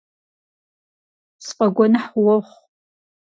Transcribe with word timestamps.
СфӀэгуэныхь 1.45 2.09
уохъу. 2.21 2.57